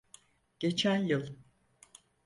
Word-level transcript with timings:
Geçen 0.59 0.97
yıl. 1.03 1.35